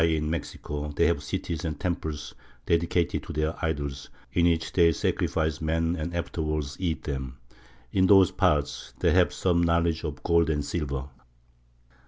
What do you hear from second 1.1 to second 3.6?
cities and temples dedicated to their